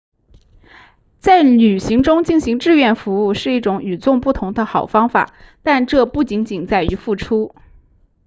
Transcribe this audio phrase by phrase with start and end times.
[1.19, 5.31] 在旅行中进行志愿服务是一种与众不同的好方法
[5.61, 7.53] 但这不仅仅在于付出